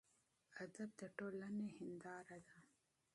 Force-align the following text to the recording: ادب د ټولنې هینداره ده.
ادب 0.63 0.89
د 0.99 1.01
ټولنې 1.17 1.67
هینداره 1.77 2.39
ده. 2.47 2.57